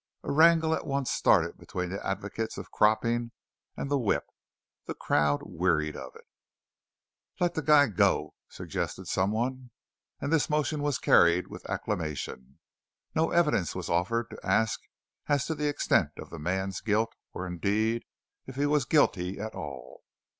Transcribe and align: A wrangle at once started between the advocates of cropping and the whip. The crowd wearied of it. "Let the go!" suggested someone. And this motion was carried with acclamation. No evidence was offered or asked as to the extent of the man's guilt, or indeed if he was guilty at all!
A 0.23 0.31
wrangle 0.31 0.73
at 0.73 0.87
once 0.87 1.11
started 1.11 1.59
between 1.59 1.89
the 1.91 2.03
advocates 2.03 2.57
of 2.57 2.71
cropping 2.71 3.29
and 3.77 3.91
the 3.91 3.99
whip. 3.99 4.25
The 4.87 4.95
crowd 4.95 5.41
wearied 5.43 5.95
of 5.95 6.15
it. 6.15 6.25
"Let 7.39 7.53
the 7.53 7.61
go!" 7.95 8.33
suggested 8.49 9.05
someone. 9.07 9.69
And 10.19 10.33
this 10.33 10.49
motion 10.49 10.81
was 10.81 10.97
carried 10.97 11.49
with 11.49 11.69
acclamation. 11.69 12.57
No 13.13 13.29
evidence 13.29 13.75
was 13.75 13.89
offered 13.91 14.25
or 14.33 14.43
asked 14.43 14.87
as 15.27 15.45
to 15.45 15.53
the 15.53 15.67
extent 15.69 16.09
of 16.17 16.31
the 16.31 16.39
man's 16.39 16.81
guilt, 16.81 17.13
or 17.31 17.45
indeed 17.45 18.03
if 18.47 18.55
he 18.55 18.65
was 18.65 18.85
guilty 18.85 19.37
at 19.39 19.53
all! 19.53 20.01